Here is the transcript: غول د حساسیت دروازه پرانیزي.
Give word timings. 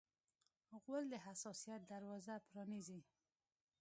غول 0.83 1.03
د 1.09 1.15
حساسیت 1.25 1.81
دروازه 1.91 2.33
پرانیزي. 2.47 2.99